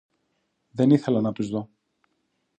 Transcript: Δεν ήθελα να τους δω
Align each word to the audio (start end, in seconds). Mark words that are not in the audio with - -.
Δεν 0.71 0.89
ήθελα 0.89 1.21
να 1.21 1.31
τους 1.31 1.49
δω 1.49 1.69